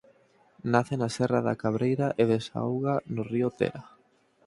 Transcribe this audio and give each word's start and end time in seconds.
Nace 0.71 0.93
na 1.01 1.09
serra 1.17 1.39
da 1.47 1.59
Cabreira 1.61 2.07
e 2.21 2.23
desauga 2.33 2.93
no 3.13 3.21
río 3.31 3.49
Tera. 3.59 3.83